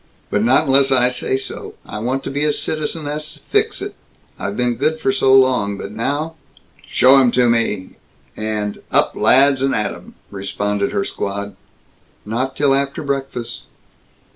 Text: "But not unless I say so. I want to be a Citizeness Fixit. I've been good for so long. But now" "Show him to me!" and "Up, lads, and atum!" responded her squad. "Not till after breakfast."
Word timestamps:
"But 0.31 0.41
not 0.43 0.65
unless 0.65 0.91
I 0.91 1.09
say 1.09 1.37
so. 1.37 1.75
I 1.85 1.99
want 1.99 2.23
to 2.23 2.31
be 2.31 2.43
a 2.43 2.51
Citizeness 2.51 3.37
Fixit. 3.51 3.93
I've 4.39 4.57
been 4.57 4.73
good 4.73 4.99
for 4.99 5.11
so 5.11 5.31
long. 5.35 5.77
But 5.77 5.91
now" 5.91 6.33
"Show 6.89 7.19
him 7.19 7.29
to 7.33 7.47
me!" 7.47 7.97
and 8.35 8.81
"Up, 8.91 9.15
lads, 9.15 9.61
and 9.61 9.75
atum!" 9.75 10.15
responded 10.31 10.91
her 10.91 11.05
squad. 11.05 11.55
"Not 12.25 12.55
till 12.57 12.73
after 12.73 13.03
breakfast." 13.03 13.65